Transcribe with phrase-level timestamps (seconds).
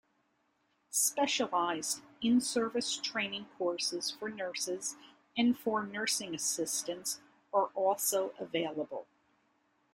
[0.89, 4.95] Specialized, in-service training courses for nurses
[5.37, 7.21] and for nursing assistants
[7.53, 9.05] are also available.